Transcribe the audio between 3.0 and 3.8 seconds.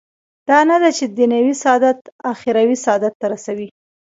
ته رسوي.